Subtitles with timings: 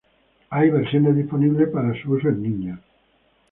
[0.49, 2.79] Hay versiones disponibles para su uso en niños.